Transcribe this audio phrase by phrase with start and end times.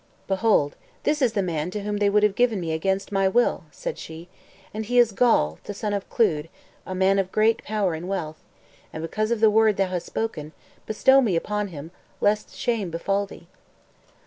[0.27, 3.65] "Behold, this is the man to whom they would have given me against my will,"
[3.69, 4.27] said she;
[4.73, 6.49] "and he is Gawl, the son of Clud,
[6.87, 8.43] a man of great power and wealth,
[8.91, 10.53] and because of the word thou hast spoken,
[10.87, 13.45] bestow me upon him, lest shame befall thee."